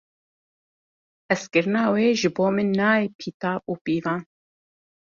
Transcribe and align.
Hezkirina 1.29 1.81
wê 1.93 2.05
ji 2.19 2.29
bo 2.35 2.45
min 2.55 2.69
nayê 2.79 3.07
pîtav 3.19 3.59
û 3.71 3.73
pîvan. 3.83 4.21